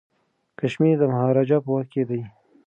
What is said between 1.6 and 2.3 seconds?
په واک کي دی.